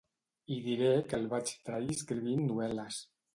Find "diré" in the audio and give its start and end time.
0.67-0.87